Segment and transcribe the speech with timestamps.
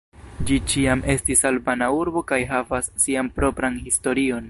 [0.51, 4.37] Ĝi ĉiam estis albana urbo kaj havas sian propran historion.